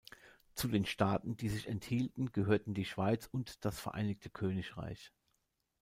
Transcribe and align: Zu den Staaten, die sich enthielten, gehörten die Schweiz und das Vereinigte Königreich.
Zu 0.55 0.67
den 0.67 0.87
Staaten, 0.87 1.37
die 1.37 1.47
sich 1.47 1.67
enthielten, 1.67 2.31
gehörten 2.31 2.73
die 2.73 2.85
Schweiz 2.85 3.27
und 3.31 3.63
das 3.63 3.79
Vereinigte 3.79 4.31
Königreich. 4.31 5.13